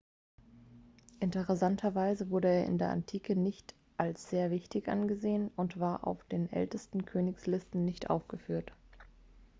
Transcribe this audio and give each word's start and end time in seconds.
interessanterweise 1.19 2.31
wurde 2.31 2.47
er 2.47 2.65
in 2.65 2.79
der 2.79 2.89
antike 2.89 3.35
nicht 3.35 3.75
als 3.97 4.31
sehr 4.31 4.49
wichtig 4.49 4.87
angesehen 4.87 5.51
und 5.55 5.79
war 5.79 6.07
auf 6.07 6.23
den 6.23 6.51
ältesten 6.51 7.05
königslisten 7.05 7.85
nicht 7.85 8.09
aufgeführt 8.09 8.71